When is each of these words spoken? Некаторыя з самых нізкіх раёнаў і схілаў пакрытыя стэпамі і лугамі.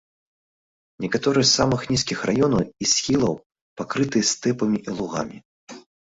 Некаторыя 1.03 1.45
з 1.47 1.49
самых 1.59 1.81
нізкіх 1.91 2.23
раёнаў 2.29 2.63
і 2.85 2.87
схілаў 2.93 3.33
пакрытыя 3.81 4.23
стэпамі 4.31 4.77
і 4.87 4.97
лугамі. 5.01 5.37